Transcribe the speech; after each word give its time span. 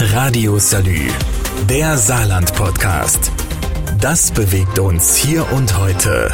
Radio 0.00 0.60
Salü, 0.60 1.08
der 1.68 1.98
Saarland-Podcast. 1.98 3.32
Das 4.00 4.30
bewegt 4.30 4.78
uns 4.78 5.16
hier 5.16 5.44
und 5.52 5.76
heute. 5.76 6.30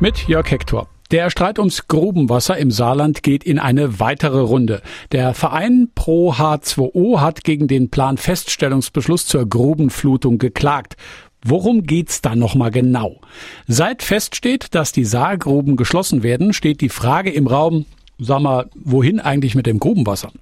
Mit 0.00 0.26
Jörg 0.26 0.50
Hector. 0.50 0.88
Der 1.10 1.28
Streit 1.28 1.58
ums 1.58 1.88
Grubenwasser 1.88 2.56
im 2.56 2.70
Saarland 2.70 3.22
geht 3.22 3.44
in 3.44 3.58
eine 3.58 4.00
weitere 4.00 4.40
Runde. 4.40 4.80
Der 5.12 5.34
Verein 5.34 5.90
Pro 5.94 6.32
H2O 6.32 7.20
hat 7.20 7.44
gegen 7.44 7.68
den 7.68 7.90
Planfeststellungsbeschluss 7.90 9.26
zur 9.26 9.46
Grubenflutung 9.46 10.38
geklagt. 10.38 10.96
Worum 11.44 11.82
geht's 11.82 12.22
da 12.22 12.34
nochmal 12.34 12.70
genau? 12.70 13.20
Seit 13.68 14.02
feststeht, 14.02 14.74
dass 14.74 14.92
die 14.92 15.04
Saargruben 15.04 15.76
geschlossen 15.76 16.22
werden, 16.22 16.54
steht 16.54 16.80
die 16.80 16.88
Frage 16.88 17.30
im 17.30 17.46
Raum, 17.46 17.84
sag 18.18 18.40
mal, 18.40 18.70
wohin 18.74 19.20
eigentlich 19.20 19.54
mit 19.54 19.66
dem 19.66 19.80
Grubenwasser? 19.80 20.32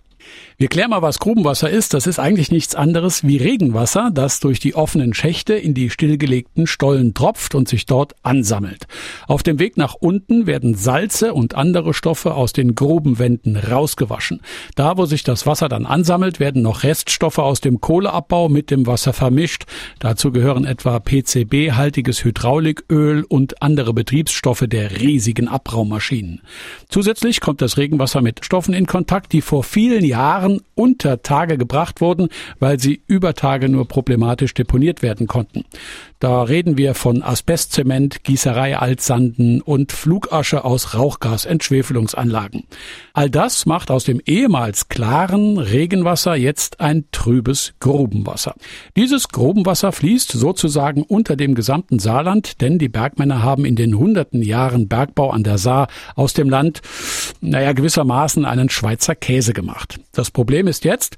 Wir 0.56 0.68
klären 0.68 0.90
mal, 0.90 1.02
was 1.02 1.18
Grubenwasser 1.18 1.68
ist. 1.68 1.94
Das 1.94 2.06
ist 2.06 2.20
eigentlich 2.20 2.52
nichts 2.52 2.76
anderes 2.76 3.24
wie 3.24 3.38
Regenwasser, 3.38 4.10
das 4.14 4.38
durch 4.38 4.60
die 4.60 4.76
offenen 4.76 5.12
Schächte 5.12 5.54
in 5.54 5.74
die 5.74 5.90
stillgelegten 5.90 6.68
Stollen 6.68 7.12
tropft 7.12 7.56
und 7.56 7.68
sich 7.68 7.86
dort 7.86 8.14
ansammelt. 8.22 8.86
Auf 9.26 9.42
dem 9.42 9.58
Weg 9.58 9.76
nach 9.76 9.94
unten 9.94 10.46
werden 10.46 10.76
Salze 10.76 11.34
und 11.34 11.56
andere 11.56 11.92
Stoffe 11.92 12.34
aus 12.34 12.52
den 12.52 12.76
Grubenwänden 12.76 13.56
rausgewaschen. 13.56 14.42
Da, 14.76 14.96
wo 14.96 15.06
sich 15.06 15.24
das 15.24 15.44
Wasser 15.44 15.68
dann 15.68 15.86
ansammelt, 15.86 16.38
werden 16.38 16.62
noch 16.62 16.84
Reststoffe 16.84 17.38
aus 17.38 17.60
dem 17.60 17.80
Kohleabbau 17.80 18.48
mit 18.48 18.70
dem 18.70 18.86
Wasser 18.86 19.12
vermischt. 19.12 19.64
Dazu 19.98 20.30
gehören 20.30 20.66
etwa 20.66 21.00
PCB-haltiges 21.00 22.22
Hydrauliköl 22.24 23.24
und 23.28 23.60
andere 23.60 23.92
Betriebsstoffe 23.92 24.64
der 24.68 25.00
riesigen 25.00 25.48
Abraumaschinen. 25.48 26.42
Zusätzlich 26.88 27.40
kommt 27.40 27.60
das 27.60 27.76
Regenwasser 27.76 28.22
mit 28.22 28.44
Stoffen 28.44 28.72
in 28.72 28.86
Kontakt, 28.86 29.32
die 29.32 29.40
vor 29.40 29.64
vielen 29.64 30.04
Jahren 30.04 30.13
Waren 30.14 30.60
unter 30.74 31.22
Tage 31.22 31.56
gebracht 31.58 32.00
wurden, 32.00 32.28
weil 32.58 32.80
sie 32.80 33.02
über 33.06 33.34
Tage 33.34 33.68
nur 33.68 33.86
problematisch 33.86 34.54
deponiert 34.54 35.02
werden 35.02 35.26
konnten. 35.26 35.64
Da 36.24 36.42
reden 36.42 36.78
wir 36.78 36.94
von 36.94 37.22
Asbestzement, 37.22 38.24
Gießerei 38.24 38.78
Altsanden 38.78 39.60
und 39.60 39.92
Flugasche 39.92 40.64
aus 40.64 40.94
Rauchgasentschwefelungsanlagen. 40.94 42.64
All 43.12 43.28
das 43.28 43.66
macht 43.66 43.90
aus 43.90 44.04
dem 44.04 44.20
ehemals 44.24 44.88
klaren 44.88 45.58
Regenwasser 45.58 46.34
jetzt 46.34 46.80
ein 46.80 47.04
trübes 47.12 47.74
Grubenwasser. 47.80 48.54
Dieses 48.96 49.28
Grubenwasser 49.28 49.92
fließt 49.92 50.32
sozusagen 50.32 51.02
unter 51.02 51.36
dem 51.36 51.54
gesamten 51.54 51.98
Saarland, 51.98 52.62
denn 52.62 52.78
die 52.78 52.88
Bergmänner 52.88 53.42
haben 53.42 53.66
in 53.66 53.76
den 53.76 53.98
hunderten 53.98 54.40
Jahren 54.40 54.88
Bergbau 54.88 55.30
an 55.30 55.44
der 55.44 55.58
Saar 55.58 55.88
aus 56.16 56.32
dem 56.32 56.48
Land, 56.48 56.80
naja, 57.42 57.72
gewissermaßen 57.72 58.46
einen 58.46 58.70
Schweizer 58.70 59.14
Käse 59.14 59.52
gemacht. 59.52 60.00
Das 60.12 60.30
Problem 60.30 60.66
ist 60.66 60.84
jetzt, 60.84 61.16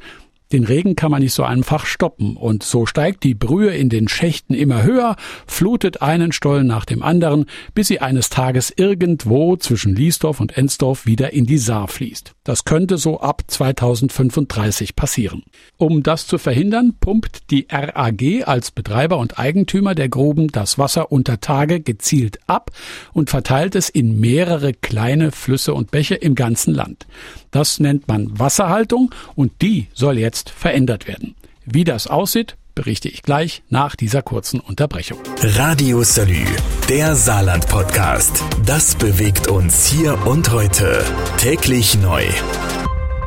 den 0.52 0.64
Regen 0.64 0.94
kann 0.94 1.11
man 1.11 1.22
nicht 1.22 1.34
so 1.34 1.42
einfach 1.42 1.86
stoppen 1.86 2.36
und 2.36 2.62
so 2.62 2.86
steigt 2.86 3.25
die 3.25 3.34
Brühe 3.34 3.75
in 3.75 3.89
den 3.89 4.06
Schächten 4.06 4.55
immer 4.55 4.84
höher, 4.84 5.16
flutet 5.47 6.02
einen 6.02 6.30
Stollen 6.30 6.69
nach 6.69 6.84
dem 6.84 7.02
anderen, 7.02 7.47
bis 7.75 7.89
sie 7.89 8.00
eines 8.00 8.30
Tages 8.30 8.72
irgendwo 8.74 9.56
zwischen 9.56 9.97
Liesdorf 9.97 10.41
und 10.41 10.56
Ensdorf 10.56 11.05
wieder 11.05 11.33
in 11.33 11.47
die 11.47 11.58
Saar 11.58 11.89
fließt. 11.89 12.33
Das 12.44 12.64
könnte 12.64 12.97
so 12.97 13.19
ab 13.20 13.42
2035 13.47 14.94
passieren. 14.94 15.42
Um 15.78 16.05
das 16.05 16.28
zu 16.28 16.39
verhindern, 16.39 16.94
pumpt 17.00 17.50
die 17.50 17.67
RAG 17.69 18.47
als 18.47 18.70
Betreiber 18.70 19.19
und 19.19 19.41
Eigentümer 19.41 19.97
der 19.97 20.08
Gruben 20.08 20.48
das 20.48 20.78
Wasser 20.78 21.11
unter 21.11 21.41
Tage 21.41 21.80
gezielt 21.80 22.39
ab 22.47 22.70
und 23.12 23.30
verteilt 23.30 23.74
es 23.74 23.89
in 23.89 24.20
mehrere 24.20 24.72
kleine 24.74 25.33
Flüsse 25.33 25.74
und 25.74 25.91
Bäche 25.91 26.14
im 26.14 26.36
ganzen 26.36 26.72
Land. 26.72 27.06
Das 27.50 27.80
nennt 27.80 28.06
man 28.06 28.39
Wasserhaltung 28.39 29.14
und 29.34 29.62
die 29.62 29.89
soll 29.94 30.19
jetzt 30.19 30.36
verändert 30.51 31.06
werden. 31.06 31.34
Wie 31.65 31.84
das 31.84 32.06
aussieht, 32.06 32.56
berichte 32.77 33.09
ich 33.09 33.23
gleich 33.23 33.62
nach 33.70 33.97
dieser 33.97 34.23
kurzen 34.23 34.61
Unterbrechung. 34.61 35.19
Radio 35.42 36.03
Salü, 36.05 36.45
der 36.89 37.17
Saarland-Podcast. 37.17 38.45
Das 38.64 38.95
bewegt 38.95 39.48
uns 39.48 39.86
hier 39.86 40.17
und 40.27 40.52
heute. 40.52 41.02
Täglich 41.39 41.98
neu. 41.98 42.25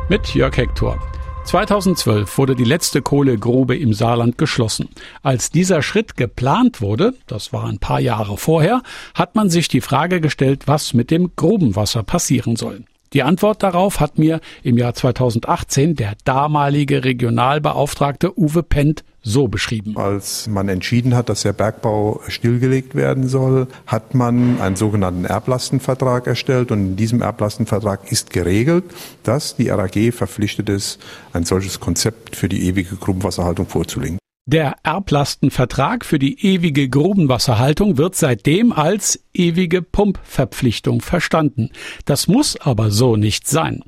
Mit 0.08 0.34
Jörg 0.34 0.56
Hector. 0.56 1.00
2012 1.46 2.38
wurde 2.38 2.56
die 2.56 2.64
letzte 2.64 3.02
Kohlegrube 3.02 3.76
im 3.76 3.92
Saarland 3.92 4.38
geschlossen. 4.38 4.90
Als 5.24 5.50
dieser 5.50 5.82
Schritt 5.82 6.16
geplant 6.16 6.80
wurde, 6.80 7.16
das 7.26 7.52
war 7.52 7.66
ein 7.66 7.80
paar 7.80 8.00
Jahre 8.00 8.38
vorher, 8.38 8.84
hat 9.16 9.34
man 9.34 9.50
sich 9.50 9.68
die 9.68 9.82
Frage 9.82 10.22
gestellt, 10.22 10.68
was 10.68 10.94
mit 10.94 11.10
dem 11.10 11.32
Grubenwasser 11.36 12.04
passieren 12.04 12.56
soll. 12.56 12.84
Die 13.14 13.24
Antwort 13.24 13.64
darauf 13.64 14.00
hat 14.00 14.20
mir 14.20 14.40
im 14.62 14.78
Jahr 14.78 14.94
2018 14.94 15.96
der 15.96 16.14
damalige 16.26 17.04
Regionalbeauftragte 17.04 18.38
Uwe 18.38 18.62
Pent 18.62 19.04
so 19.24 19.48
beschrieben. 19.48 19.98
Als 19.98 20.48
man 20.48 20.70
entschieden 20.70 21.16
hat, 21.16 21.28
dass 21.28 21.42
der 21.42 21.54
Bergbau 21.54 22.22
stillgelegt 22.28 22.94
werden 22.94 23.28
soll, 23.28 23.68
hat 23.88 24.14
man 24.14 24.62
einen 24.62 24.76
sogenannten 24.76 25.26
Erblastenvertrag 25.26 26.28
erstellt 26.28 26.72
und 26.72 26.80
in 26.80 26.96
diesem 26.96 27.22
Erblastenvertrag 27.22 28.12
ist 28.12 28.30
geregelt, 28.30 28.86
dass 29.24 29.56
die 29.56 29.70
RAG 29.70 30.14
verpflichtet 30.14 30.70
ist, 30.70 31.00
ein 31.34 31.46
solches 31.46 31.80
Konzept 31.80 32.36
für 32.36 32.48
die 32.48 32.68
ewige 32.68 32.96
Grubenwasserhaltung 32.96 33.68
vorzulegen. 33.68 34.20
Der 34.52 34.78
Erblastenvertrag 34.82 36.04
für 36.04 36.18
die 36.18 36.44
ewige 36.44 36.90
Grubenwasserhaltung 36.90 38.00
wird 38.00 38.16
seitdem 38.16 38.72
als 38.72 39.24
ewige 39.32 39.84
Pumpverpflichtung 39.84 41.02
verstanden. 41.02 41.70
Das 42.06 42.28
muss 42.28 42.60
aber 42.60 42.90
so 42.90 43.16
nicht 43.16 43.48
sein. 43.48 43.84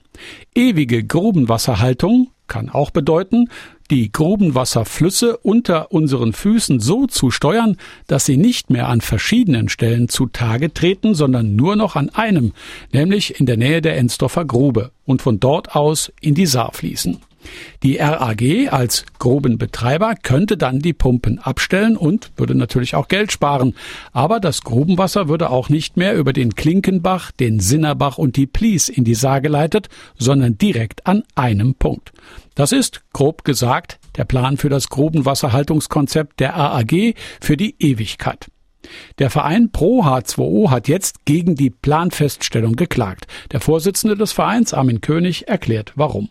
Ewige 0.54 1.04
Grubenwasserhaltung 1.04 2.30
kann 2.46 2.70
auch 2.70 2.92
bedeuten, 2.92 3.50
die 3.90 4.12
Grubenwasserflüsse 4.12 5.38
unter 5.38 5.92
unseren 5.92 6.32
Füßen 6.32 6.80
so 6.80 7.08
zu 7.08 7.32
steuern, 7.32 7.76
dass 8.06 8.26
sie 8.26 8.38
nicht 8.38 8.70
mehr 8.70 8.88
an 8.88 9.02
verschiedenen 9.02 9.68
Stellen 9.68 10.10
zutage 10.10 10.72
treten, 10.72 11.16
sondern 11.16 11.56
nur 11.56 11.76
noch 11.76 11.96
an 11.96 12.10
einem, 12.12 12.54
nämlich 12.94 13.40
in 13.40 13.48
der 13.48 13.58
Nähe 13.58 13.82
der 13.82 13.98
Ensdorfer 13.98 14.46
Grube 14.46 14.92
und 15.06 15.24
von 15.24 15.40
dort 15.40 15.76
aus 15.76 16.14
in 16.22 16.36
die 16.36 16.46
Saar 16.46 16.72
fließen. 16.72 17.18
Die 17.84 17.98
RAG 17.98 18.42
als 18.72 19.06
groben 19.20 19.58
Betreiber 19.58 20.16
könnte 20.22 20.58
dann 20.58 20.80
die 20.80 20.94
Pumpen 20.94 21.40
abstellen 21.40 21.98
und 21.98 22.32
würde 22.36 22.56
natürlich 22.56 22.96
auch 22.96 23.08
Geld 23.08 23.32
sparen. 23.32 23.76
Aber 24.12 24.40
das 24.40 24.62
Grubenwasser 24.62 25.28
würde 25.28 25.50
auch 25.50 25.70
nicht 25.70 25.98
mehr 25.98 26.16
über 26.16 26.34
den 26.34 26.56
Klinkenbach, 26.56 27.32
den 27.32 27.60
Sinnerbach 27.60 28.18
und 28.18 28.36
die 28.36 28.48
Plies 28.48 28.90
in 28.90 29.04
die 29.04 29.16
Saar 29.16 29.42
geleitet, 29.42 29.90
sondern 30.18 30.58
direkt 30.58 31.08
an 31.08 31.24
einem 31.36 31.76
Punkt. 31.76 32.12
Das 32.56 32.72
ist, 32.72 33.02
grob 33.14 33.44
gesagt, 33.44 34.00
der 34.18 34.26
Plan 34.26 34.58
für 34.58 34.70
das 34.70 34.90
Grubenwasserhaltungskonzept 34.90 36.40
der 36.40 36.54
RAG 36.56 37.16
für 37.40 37.58
die 37.58 37.76
Ewigkeit. 37.80 38.48
Der 39.20 39.30
Verein 39.30 39.72
Pro 39.72 40.04
H2O 40.04 40.70
hat 40.70 40.88
jetzt 40.88 41.26
gegen 41.26 41.56
die 41.56 41.70
Planfeststellung 41.70 42.76
geklagt. 42.76 43.28
Der 43.52 43.60
Vorsitzende 43.60 44.16
des 44.18 44.32
Vereins, 44.32 44.74
Armin 44.74 45.02
König, 45.02 45.48
erklärt 45.48 45.94
warum. 45.96 46.30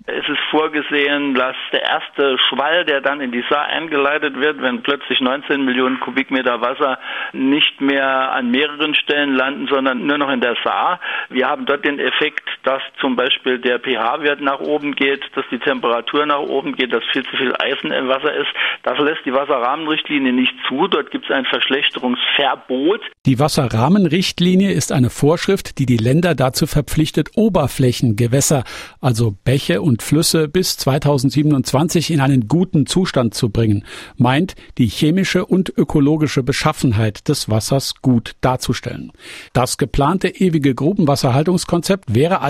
Vorgesehen, 0.51 1.35
dass 1.35 1.57
der 1.73 1.83
erste 1.83 2.37
Schwall, 2.49 2.85
der 2.85 3.01
dann 3.01 3.21
in 3.21 3.31
die 3.31 3.45
Saar 3.49 3.67
eingeleitet 3.67 4.37
wird, 4.37 4.61
wenn 4.61 4.83
plötzlich 4.83 5.21
19 5.21 5.65
Millionen 5.65 6.01
Kubikmeter 6.01 6.61
Wasser 6.61 6.99
nicht 7.33 7.81
mehr 7.81 8.33
an 8.33 8.51
mehreren 8.51 8.95
Stellen 8.95 9.35
landen, 9.35 9.69
sondern 9.69 10.07
nur 10.07 10.19
noch 10.19 10.31
in 10.31 10.41
der 10.41 10.57
Saar. 10.65 11.01
Wir 11.29 11.49
haben 11.49 11.67
dort 11.67 11.85
den 11.85 11.99
Effekt, 11.99 12.49
dass 12.65 12.83
zum 13.01 13.17
Beispiel 13.17 13.59
der 13.59 13.79
pH-Wert 13.79 14.41
nach 14.41 14.61
oben 14.61 14.95
geht, 14.95 15.23
dass 15.35 15.45
die 15.51 15.59
Temperatur 15.59 16.27
nach 16.27 16.41
oben 16.41 16.75
geht, 16.75 16.93
dass 16.93 17.03
viel 17.13 17.25
zu 17.25 17.37
viel 17.37 17.55
Eisen 17.59 17.93
im 17.93 18.09
Wasser 18.09 18.35
ist. 18.35 18.49
Das 18.83 18.99
lässt 18.99 19.25
die 19.25 19.33
Wasserrahmenrichtlinie 19.33 20.33
nicht 20.33 20.55
zu. 20.69 20.87
Dort 20.89 21.11
gibt 21.11 21.25
es 21.27 21.31
ein 21.31 21.45
Verschlechterungsverbot. 21.45 23.01
Die 23.27 23.39
Wasserrahmenrichtlinie 23.39 24.73
ist 24.73 24.93
eine 24.93 25.11
Vorschrift, 25.11 25.79
die 25.79 25.87
die 25.87 25.97
Länder 25.97 26.35
dazu 26.35 26.67
verpflichtet, 26.67 27.31
Oberflächengewässer, 27.37 28.65
also 29.01 29.35
Bäche 29.45 29.83
und 29.83 30.03
Flüsse 30.03 30.49
bis 30.49 30.77
2027 30.79 32.11
in 32.11 32.21
einen 32.21 32.49
guten 32.49 32.87
Zustand 32.87 33.35
zu 33.35 33.51
bringen, 33.51 33.85
meint, 34.17 34.55
die 34.79 34.87
chemische 34.87 35.47
und 35.47 35.73
ökologische 35.77 36.43
Beschaffenheit 36.43 37.29
des 37.29 37.49
Wassers 37.49 37.95
gut 38.03 38.33
darzustellen. 38.41 39.13
Das 39.53 39.79
geplante 39.79 40.29
ewige 40.29 40.75
Grubenwasserhaltungskonzept 40.75 42.15
wäre 42.15 42.41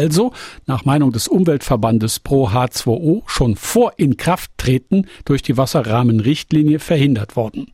nach 0.66 0.84
Meinung 0.84 1.12
des 1.12 1.28
Umweltverbandes 1.28 2.20
Pro 2.20 2.48
H2O, 2.48 3.22
schon 3.26 3.56
vor 3.56 3.92
Inkrafttreten 3.96 4.59
durch 5.24 5.42
die 5.42 5.56
Wasserrahmenrichtlinie 5.56 6.78
verhindert 6.78 7.36
worden. 7.36 7.72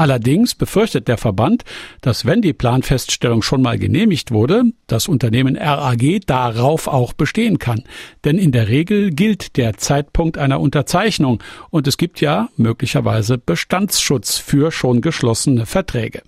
Allerdings 0.00 0.54
befürchtet 0.54 1.08
der 1.08 1.18
Verband, 1.18 1.62
dass 2.00 2.24
wenn 2.24 2.40
die 2.40 2.54
Planfeststellung 2.54 3.42
schon 3.42 3.60
mal 3.60 3.78
genehmigt 3.78 4.30
wurde, 4.30 4.62
das 4.86 5.08
Unternehmen 5.08 5.58
RAG 5.58 6.20
darauf 6.26 6.88
auch 6.88 7.12
bestehen 7.12 7.58
kann. 7.58 7.84
Denn 8.24 8.38
in 8.38 8.50
der 8.50 8.68
Regel 8.68 9.10
gilt 9.10 9.58
der 9.58 9.76
Zeitpunkt 9.76 10.38
einer 10.38 10.58
Unterzeichnung 10.60 11.42
und 11.68 11.86
es 11.86 11.98
gibt 11.98 12.22
ja 12.22 12.48
möglicherweise 12.56 13.36
Bestandsschutz 13.36 14.38
für 14.38 14.72
schon 14.72 15.02
geschlossene 15.02 15.66
Verträge. 15.66 16.22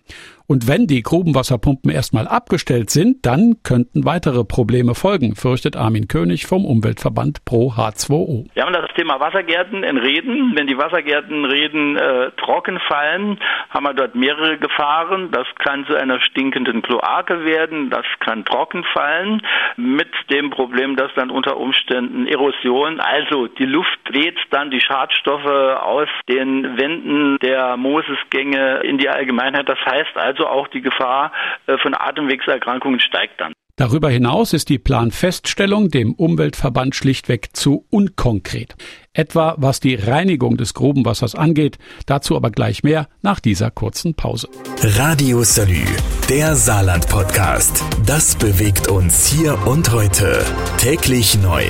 Und 0.47 0.69
wenn 0.69 0.87
die 0.87 1.03
Grubenwasserpumpen 1.03 1.91
erstmal 1.91 2.29
abgestellt 2.29 2.91
sind, 2.91 3.25
dann 3.25 3.63
könnten 3.63 4.05
weitere 4.05 4.45
Probleme 4.45 4.95
folgen, 4.95 5.35
fürchtet 5.35 5.77
Armin 5.77 6.09
König 6.09 6.45
vom 6.45 6.67
Umweltverband 6.67 7.47
Pro 7.47 7.73
H2O. 7.73 8.49
Wir 8.53 8.65
haben 8.65 8.75
das 8.75 8.91
Thema 8.95 9.19
Wassergärten 9.19 9.83
in 9.93 9.99
Reden. 9.99 10.57
Wenn 10.57 10.67
die 10.67 10.79
Wassergärten 10.79 11.45
Reden 11.45 11.97
äh, 11.97 12.31
trocken 12.33 12.81
fallen, 12.89 13.39
haben 13.71 13.85
wir 13.85 13.95
dort 13.95 14.15
mehrere 14.15 14.59
Gefahren. 14.59 15.31
Das 15.31 15.47
kann 15.59 15.87
zu 15.87 15.95
einer 15.95 16.21
stinkenden 16.21 16.83
Kloake 16.83 17.45
werden, 17.45 17.91
das 17.91 18.07
kann 18.21 18.45
trocken 18.45 18.85
fallen, 18.85 19.43
mit 19.77 20.09
dem 20.31 20.51
Problem, 20.51 20.97
dass 20.97 21.13
dann 21.15 21.31
unter 21.31 21.59
Umständen 21.59 22.27
Erosion, 22.27 23.01
also 23.01 23.47
die 23.47 23.67
Luft 23.67 24.01
weht 24.11 24.39
dann 24.51 24.71
die 24.71 24.81
Schadstoffe 24.81 25.45
aus 25.45 26.09
den 26.29 26.79
Wänden 26.79 27.39
der 27.43 27.77
Mosesgänge 27.77 28.81
in 28.81 28.99
die 28.99 29.09
Allgemeinheit. 29.09 29.69
Das 29.69 29.79
heißt 29.85 30.17
also 30.17 30.47
auch 30.47 30.69
die 30.69 30.83
Gefahr 30.83 31.33
äh, 31.67 31.77
von 31.79 31.95
Atemwegserkrankungen 31.95 33.01
steigt 33.01 33.41
dann. 33.41 33.53
Darüber 33.77 34.11
hinaus 34.11 34.53
ist 34.53 34.69
die 34.69 34.79
Planfeststellung 34.79 35.89
dem 35.89 36.13
Umweltverband 36.13 36.95
schlichtweg 36.95 37.51
zu 37.55 37.87
unkonkret. 37.89 38.77
Etwa 39.15 39.55
was 39.57 39.81
die 39.81 39.95
Reinigung 39.95 40.59
des 40.59 40.75
Grubenwassers 40.75 41.35
angeht, 41.35 41.79
dazu 42.05 42.37
aber 42.37 42.51
gleich 42.51 42.83
mehr 42.83 43.09
nach 43.23 43.41
dieser 43.41 43.71
kurzen 43.71 44.15
Pause. 44.15 44.49
Radio 44.83 45.43
Salü, 45.43 45.85
der 46.29 46.55
Saarland 46.55 47.09
Podcast. 47.09 47.83
Das 48.05 48.37
bewegt 48.37 48.89
uns 48.89 49.27
hier 49.27 49.59
und 49.67 49.91
heute. 49.91 50.45
Täglich 50.77 51.39
neu 51.39 51.65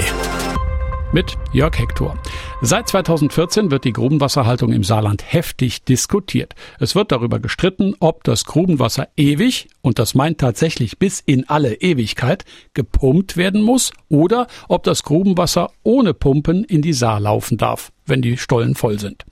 mit 1.13 1.37
Jörg 1.53 1.79
Hector. 1.79 2.19
Seit 2.61 2.89
2014 2.89 3.71
wird 3.71 3.85
die 3.85 3.93
Grubenwasserhaltung 3.93 4.73
im 4.73 4.85
Saarland 4.85 5.23
heftig 5.27 5.85
diskutiert. 5.85 6.55
Es 6.79 6.95
wird 6.95 7.13
darüber 7.13 7.39
gestritten, 7.39 7.95
ob 8.01 8.25
das 8.25 8.45
Grubenwasser 8.45 9.09
ewig, 9.17 9.69
und 9.83 9.99
das 9.99 10.15
meint 10.15 10.39
tatsächlich 10.39 10.99
bis 10.99 11.21
in 11.21 11.49
alle 11.49 11.75
Ewigkeit, 11.75 12.45
gepumpt 12.75 13.37
werden 13.37 13.63
muss 13.63 13.93
oder 14.09 14.47
ob 14.69 14.85
das 14.85 15.03
Grubenwasser 15.03 15.71
ohne 15.83 16.15
Pumpen 16.15 16.65
in 16.65 16.83
die 16.83 16.93
Saar 16.93 17.21
laufen 17.21 17.59
darf, 17.59 17.93
wenn 18.07 18.23
die 18.23 18.37
Stollen 18.39 18.75
voll 18.75 18.99
sind. 18.99 19.25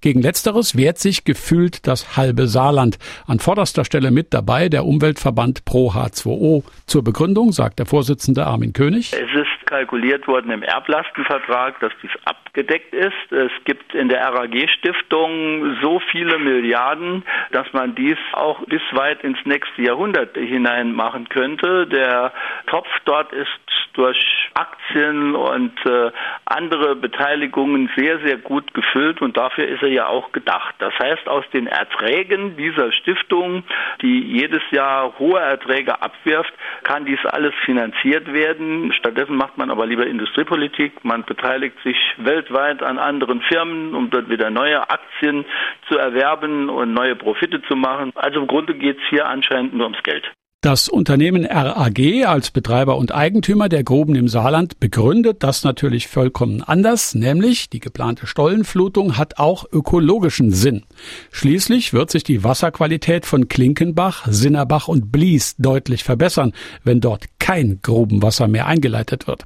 Gegen 0.00 0.22
letzteres 0.22 0.76
wehrt 0.76 0.98
sich 0.98 1.24
gefühlt 1.24 1.86
das 1.86 2.16
halbe 2.16 2.48
Saarland. 2.48 2.98
An 3.26 3.38
vorderster 3.38 3.84
Stelle 3.84 4.10
mit 4.10 4.32
dabei 4.34 4.68
der 4.68 4.84
Umweltverband 4.84 5.64
Pro 5.64 5.92
H2O. 5.92 6.64
Zur 6.86 7.04
Begründung 7.04 7.52
sagt 7.52 7.78
der 7.78 7.86
Vorsitzende 7.86 8.46
Armin 8.46 8.72
König. 8.72 9.12
Es 9.12 9.20
ist 9.20 9.49
kalkuliert 9.70 10.26
worden 10.26 10.50
im 10.50 10.62
Erblastenvertrag, 10.62 11.78
dass 11.80 11.92
dies 12.02 12.10
abgedeckt 12.24 12.92
ist. 12.92 13.32
Es 13.32 13.52
gibt 13.64 13.94
in 13.94 14.08
der 14.08 14.20
RAG-Stiftung 14.20 15.78
so 15.80 16.00
viele 16.10 16.38
Milliarden, 16.38 17.22
dass 17.52 17.72
man 17.72 17.94
dies 17.94 18.18
auch 18.32 18.60
bis 18.66 18.82
weit 18.92 19.22
ins 19.22 19.38
nächste 19.44 19.82
Jahrhundert 19.82 20.36
hinein 20.36 20.92
machen 20.92 21.28
könnte. 21.28 21.86
Der 21.86 22.32
Topf 22.66 22.88
dort 23.04 23.32
ist 23.32 23.48
durch 23.94 24.39
Aktien 24.54 25.34
und 25.34 25.72
äh, 25.86 26.10
andere 26.44 26.96
Beteiligungen 26.96 27.90
sehr, 27.96 28.18
sehr 28.20 28.36
gut 28.36 28.74
gefüllt 28.74 29.22
und 29.22 29.36
dafür 29.36 29.68
ist 29.68 29.82
er 29.82 29.88
ja 29.88 30.06
auch 30.06 30.32
gedacht. 30.32 30.74
Das 30.78 30.92
heißt, 30.98 31.28
aus 31.28 31.44
den 31.52 31.66
Erträgen 31.66 32.56
dieser 32.56 32.92
Stiftung, 32.92 33.64
die 34.02 34.20
jedes 34.20 34.62
Jahr 34.70 35.18
hohe 35.18 35.40
Erträge 35.40 36.00
abwirft, 36.02 36.52
kann 36.82 37.04
dies 37.04 37.24
alles 37.26 37.54
finanziert 37.64 38.32
werden. 38.32 38.92
Stattdessen 38.92 39.36
macht 39.36 39.58
man 39.58 39.70
aber 39.70 39.86
lieber 39.86 40.06
Industriepolitik. 40.06 41.04
Man 41.04 41.24
beteiligt 41.24 41.76
sich 41.82 41.96
weltweit 42.18 42.82
an 42.82 42.98
anderen 42.98 43.40
Firmen, 43.42 43.94
um 43.94 44.10
dort 44.10 44.28
wieder 44.28 44.50
neue 44.50 44.88
Aktien 44.88 45.44
zu 45.88 45.96
erwerben 45.96 46.68
und 46.68 46.92
neue 46.92 47.16
Profite 47.16 47.62
zu 47.62 47.76
machen. 47.76 48.12
Also 48.14 48.40
im 48.40 48.46
Grunde 48.46 48.74
geht 48.74 48.98
es 48.98 49.08
hier 49.08 49.26
anscheinend 49.26 49.74
nur 49.74 49.86
ums 49.86 50.02
Geld. 50.02 50.30
Das 50.62 50.90
Unternehmen 50.90 51.46
RAG 51.46 51.98
als 52.26 52.50
Betreiber 52.50 52.98
und 52.98 53.14
Eigentümer 53.14 53.70
der 53.70 53.82
Gruben 53.82 54.14
im 54.14 54.28
Saarland 54.28 54.78
begründet 54.78 55.42
das 55.42 55.64
natürlich 55.64 56.06
vollkommen 56.06 56.60
anders, 56.60 57.14
nämlich 57.14 57.70
die 57.70 57.80
geplante 57.80 58.26
Stollenflutung 58.26 59.16
hat 59.16 59.38
auch 59.38 59.64
ökologischen 59.72 60.52
Sinn. 60.52 60.82
Schließlich 61.30 61.94
wird 61.94 62.10
sich 62.10 62.24
die 62.24 62.44
Wasserqualität 62.44 63.24
von 63.24 63.48
Klinkenbach, 63.48 64.26
Sinnerbach 64.28 64.86
und 64.86 65.10
Blies 65.10 65.56
deutlich 65.56 66.04
verbessern, 66.04 66.52
wenn 66.84 67.00
dort 67.00 67.24
kein 67.38 67.80
Grubenwasser 67.80 68.46
mehr 68.46 68.66
eingeleitet 68.66 69.26
wird. 69.26 69.44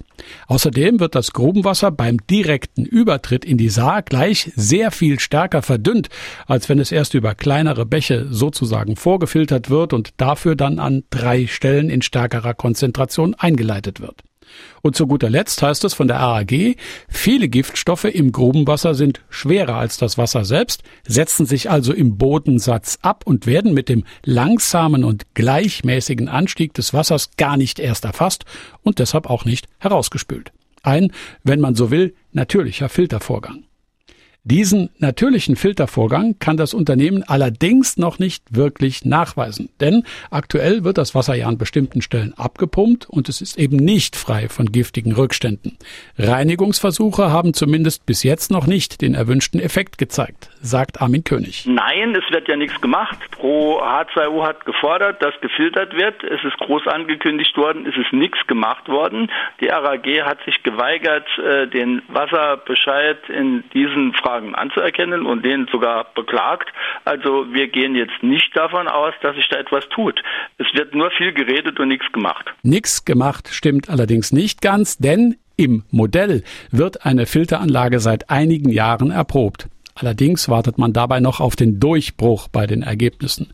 Außerdem 0.49 0.99
wird 0.99 1.15
das 1.15 1.33
Grubenwasser 1.33 1.93
beim 1.93 2.19
direkten 2.27 2.85
Übertritt 2.85 3.45
in 3.45 3.57
die 3.57 3.69
Saar 3.69 4.03
gleich 4.03 4.51
sehr 4.57 4.91
viel 4.91 5.21
stärker 5.21 5.63
verdünnt, 5.63 6.09
als 6.49 6.69
wenn 6.69 6.81
es 6.81 6.91
erst 6.91 7.15
über 7.15 7.37
kleinere 7.37 7.87
Bäche 7.87 8.27
sozusagen 8.31 8.97
vorgefiltert 8.97 9.71
wird 9.71 9.93
und 9.93 10.11
dafür 10.17 10.57
dann 10.57 10.81
an 10.81 11.04
drei 11.11 11.47
Stellen 11.47 11.91
in 11.91 12.03
stärkerer 12.03 12.55
Konzentration 12.55 13.35
eingeleitet 13.35 14.01
wird. 14.01 14.23
Und 14.83 14.97
zu 14.97 15.07
guter 15.07 15.31
Letzt 15.31 15.63
heißt 15.63 15.85
es 15.85 15.95
von 15.95 16.09
der 16.09 16.21
AAG, 16.21 16.77
viele 17.09 17.49
Giftstoffe 17.49 18.05
im 18.05 18.33
Grubenwasser 18.33 18.95
sind 18.95 19.21
schwerer 19.29 19.77
als 19.77 19.97
das 19.97 20.19
Wasser 20.19 20.45
selbst, 20.45 20.83
setzen 21.07 21.47
sich 21.47 21.71
also 21.71 21.93
im 21.93 22.19
Bodensatz 22.19 22.99
ab 23.03 23.23
und 23.27 23.47
werden 23.47 23.73
mit 23.73 23.89
dem 23.89 24.05
langsamen 24.25 25.05
und 25.05 25.35
gleichmäßigen 25.35 26.29
Anstieg 26.29 26.75
des 26.75 26.93
Wassers 26.93 27.31
gar 27.37 27.57
nicht 27.57 27.79
erst 27.79 28.05
erfasst 28.05 28.45
und 28.83 28.99
deshalb 28.99 29.29
auch 29.29 29.45
nicht 29.45 29.67
herausgespült. 29.79 30.53
Ein, 30.83 31.13
wenn 31.43 31.61
man 31.61 31.75
so 31.75 31.91
will, 31.91 32.15
natürlicher 32.33 32.89
Filtervorgang. 32.89 33.65
Diesen 34.47 34.91
natürlichen 34.99 35.57
Filtervorgang 35.57 36.39
kann 36.39 36.59
das 36.59 36.75
Unternehmen 36.75 37.23
allerdings 37.27 37.97
noch 37.97 38.19
nicht 38.19 38.45
wirklich 38.55 39.07
nachweisen, 39.07 39.71
denn 39.81 40.05
aktuell 40.31 40.85
wird 40.85 40.99
das 40.99 41.15
Wasser 41.15 41.35
ja 41.35 41.47
an 41.49 41.57
bestimmten 41.57 42.03
Stellen 42.03 42.35
abgepumpt 42.37 43.09
und 43.09 43.31
es 43.31 43.41
ist 43.41 43.59
eben 43.59 43.77
nicht 43.77 44.17
frei 44.17 44.51
von 44.51 44.67
giftigen 44.67 45.13
Rückständen. 45.13 45.79
Reinigungsversuche 46.19 47.33
haben 47.33 47.55
zumindest 47.55 48.05
bis 48.05 48.23
jetzt 48.23 48.51
noch 48.51 48.67
nicht 48.67 49.01
den 49.01 49.15
erwünschten 49.15 49.61
Effekt 49.61 49.97
gezeigt, 49.97 50.51
sagt 50.61 51.01
Armin 51.01 51.25
König. 51.25 51.65
Nein, 51.65 52.15
es 52.15 52.31
wird 52.31 52.47
ja 52.47 52.57
nichts 52.57 52.79
gemacht. 52.83 53.17
Pro 53.31 53.81
H2O 53.81 54.47
hat 54.47 54.67
gefordert, 54.67 55.23
dass 55.23 55.33
gefiltert 55.41 55.95
wird. 55.97 56.23
Es 56.23 56.45
ist 56.45 56.59
groß 56.59 56.87
angekündigt 56.89 57.57
worden, 57.57 57.87
es 57.87 57.97
ist 57.97 58.13
nichts 58.13 58.47
gemacht 58.47 58.91
worden. 58.91 59.31
Die 59.63 59.69
RAG 59.69 60.07
hat 60.27 60.45
sich 60.45 60.63
geweigert, 60.63 61.27
äh, 61.39 61.67
den 61.67 62.03
Wasserbescheid 62.09 63.27
in 63.31 63.65
diesen 63.73 64.13
Fragen 64.13 64.34
Fragen 64.35 64.55
anzuerkennen 64.55 65.27
und 65.27 65.45
den 65.45 65.67
sogar 65.71 66.07
beklagt. 66.15 66.69
Also 67.05 67.47
wir 67.53 67.69
gehen 67.69 67.95
jetzt 67.95 68.23
nicht 68.23 68.51
davon 68.55 68.89
aus, 68.89 69.15
dass 69.23 69.37
sich 69.37 69.47
da 69.49 69.59
etwas 69.59 69.89
tut. 69.91 70.21
Es 70.59 70.67
wird 70.75 70.95
nur 70.95 71.11
viel 71.13 71.33
geredet 71.33 71.79
und 71.79 71.89
nichts 71.89 72.11
gemacht. 72.13 72.45
Nichts 72.63 73.05
gemacht 73.05 73.49
stimmt 73.53 73.89
allerdings 73.89 74.33
nicht 74.33 74.61
ganz, 74.61 74.99
denn 74.99 75.37
im 75.57 75.85
Modell 75.93 76.43
wird 76.73 77.07
eine 77.07 77.27
Filteranlage 77.27 78.01
seit 78.01 78.29
einigen 78.29 78.71
Jahren 78.71 79.13
erprobt. 79.13 79.69
Allerdings 79.95 80.49
wartet 80.49 80.79
man 80.79 80.93
dabei 80.93 81.21
noch 81.21 81.39
auf 81.39 81.55
den 81.55 81.79
Durchbruch 81.79 82.49
bei 82.49 82.67
den 82.67 82.83
Ergebnissen. 82.83 83.53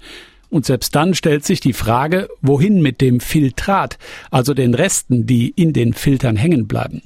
Und 0.49 0.64
selbst 0.64 0.94
dann 0.96 1.14
stellt 1.14 1.44
sich 1.44 1.60
die 1.60 1.75
Frage, 1.75 2.28
wohin 2.40 2.80
mit 2.80 3.02
dem 3.02 3.20
Filtrat, 3.20 3.99
also 4.30 4.54
den 4.54 4.75
Resten, 4.75 5.26
die 5.26 5.50
in 5.50 5.75
den 5.75 5.92
Filtern 5.92 6.37
hängen 6.37 6.66
bleiben. 6.66 7.02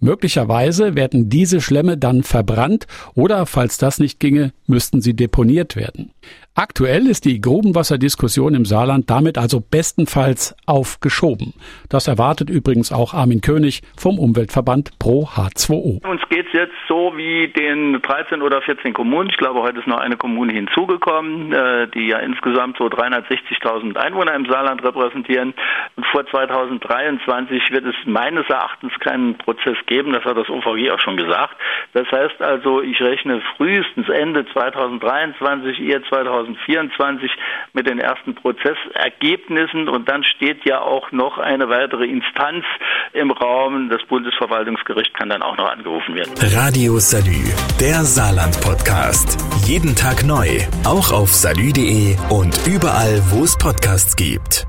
Möglicherweise 0.00 0.94
werden 0.94 1.28
diese 1.28 1.60
Schlemme 1.60 1.96
dann 1.96 2.22
verbrannt 2.22 2.86
oder, 3.14 3.46
falls 3.46 3.78
das 3.78 3.98
nicht 3.98 4.20
ginge, 4.20 4.52
müssten 4.66 5.00
sie 5.00 5.14
deponiert 5.14 5.76
werden. 5.76 6.10
Aktuell 6.58 7.06
ist 7.06 7.26
die 7.26 7.42
Grubenwasserdiskussion 7.42 8.54
im 8.54 8.64
Saarland 8.64 9.10
damit 9.10 9.36
also 9.36 9.60
bestenfalls 9.60 10.56
aufgeschoben. 10.64 11.52
Das 11.90 12.08
erwartet 12.08 12.48
übrigens 12.48 12.92
auch 12.92 13.12
Armin 13.12 13.42
König 13.42 13.82
vom 13.94 14.18
Umweltverband 14.18 14.98
Pro 14.98 15.24
H2O. 15.24 16.08
Uns 16.08 16.22
geht 16.30 16.46
es 16.46 16.52
jetzt 16.54 16.72
so 16.88 17.12
wie 17.14 17.48
den 17.48 18.00
13 18.00 18.40
oder 18.40 18.62
14 18.62 18.94
Kommunen. 18.94 19.28
Ich 19.28 19.36
glaube, 19.36 19.60
heute 19.60 19.80
ist 19.80 19.86
noch 19.86 19.98
eine 19.98 20.16
Kommune 20.16 20.54
hinzugekommen, 20.54 21.52
äh, 21.52 21.88
die 21.88 22.06
ja 22.06 22.20
insgesamt 22.20 22.78
so 22.78 22.86
360.000 22.86 23.94
Einwohner 23.98 24.32
im 24.32 24.46
Saarland 24.46 24.82
repräsentieren. 24.82 25.52
Und 25.96 26.06
vor 26.06 26.26
2023 26.26 27.70
wird 27.70 27.84
es 27.84 27.96
meines 28.06 28.48
Erachtens 28.48 28.98
keinen 29.00 29.36
Prozess 29.36 29.76
geben. 29.84 30.14
Das 30.14 30.24
hat 30.24 30.38
das 30.38 30.48
OVG 30.48 30.90
auch 30.90 31.00
schon 31.00 31.18
gesagt. 31.18 31.54
Das 31.92 32.10
heißt 32.10 32.40
also, 32.40 32.80
ich 32.80 32.98
rechne 33.02 33.42
frühestens 33.58 34.08
Ende 34.08 34.46
2023, 34.54 35.80
eher 35.80 36.02
2024 36.02 36.45
2024 36.54 37.30
mit 37.72 37.88
den 37.88 37.98
ersten 37.98 38.34
Prozessergebnissen 38.34 39.88
und 39.88 40.08
dann 40.08 40.24
steht 40.24 40.64
ja 40.64 40.80
auch 40.80 41.12
noch 41.12 41.38
eine 41.38 41.68
weitere 41.68 42.06
Instanz 42.06 42.64
im 43.12 43.30
Raum. 43.30 43.88
Das 43.90 44.02
Bundesverwaltungsgericht 44.04 45.14
kann 45.14 45.28
dann 45.28 45.42
auch 45.42 45.56
noch 45.56 45.70
angerufen 45.70 46.14
werden. 46.14 46.32
Radio 46.56 46.98
Salü, 46.98 47.44
der 47.80 48.04
Saarland 48.04 48.60
Podcast. 48.60 49.38
Jeden 49.66 49.94
Tag 49.96 50.24
neu, 50.24 50.60
auch 50.84 51.12
auf 51.12 51.34
salü.de 51.34 52.16
und 52.30 52.66
überall, 52.66 53.20
wo 53.30 53.44
es 53.44 53.56
Podcasts 53.56 54.16
gibt. 54.16 54.66